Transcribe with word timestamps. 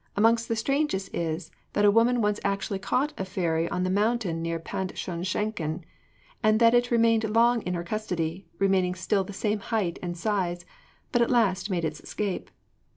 Among 0.17 0.33
the 0.47 0.55
strangest 0.55 1.13
is, 1.13 1.51
that 1.73 1.85
a 1.85 1.91
woman 1.91 2.21
once 2.23 2.39
actually 2.43 2.79
caught 2.79 3.13
a 3.19 3.23
fairy 3.23 3.69
on 3.69 3.83
the 3.83 3.91
mountain 3.91 4.41
near 4.41 4.57
Pant 4.57 4.97
Shon 4.97 5.21
Shenkin, 5.21 5.85
and 6.41 6.59
that 6.59 6.73
it 6.73 6.89
remained 6.89 7.25
long 7.29 7.61
in 7.61 7.75
her 7.75 7.83
custody, 7.83 8.47
retaining 8.57 8.95
still 8.95 9.23
the 9.23 9.31
same 9.31 9.59
height 9.59 9.99
and 10.01 10.17
size, 10.17 10.65
but 11.11 11.21
at 11.21 11.29
last 11.29 11.69
made 11.69 11.85
its 11.85 11.99
escape. 12.01 12.49